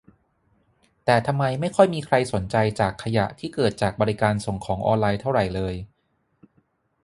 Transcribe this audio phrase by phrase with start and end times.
[1.05, 5.75] แต่ทำไมไม่ค่อยมีใครสนใจจากขยะที่เกิดจากบริการส่งของออนไลน์เท่าไหร่เลย